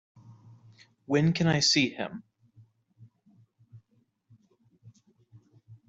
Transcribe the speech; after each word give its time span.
When 1.05 1.31
can 1.31 1.45
I 1.45 1.59
see 1.59 1.89
him? 1.91 2.23